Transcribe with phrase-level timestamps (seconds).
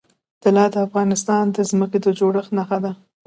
[0.43, 2.91] طلا د افغانستان د ځمکې د جوړښت نښه ده.